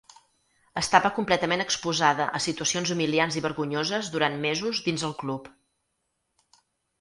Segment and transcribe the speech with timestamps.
[0.79, 5.53] Estava completament exposada a situacions humiliants i vergonyoses durant mesos dins el club.